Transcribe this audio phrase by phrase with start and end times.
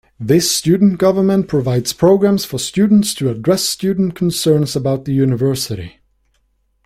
[0.19, 5.99] This student government provides programs for students to address student concerns about the university.